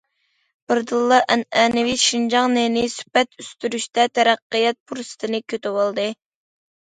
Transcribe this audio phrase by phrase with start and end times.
[0.69, 6.09] بىردىنلا، ئەنئەنىۋى شىنجاڭ نېنى سۈپەت ئۆستۈرۈشتەك تەرەققىيات پۇرسىتىنى كۈتۈۋالدى.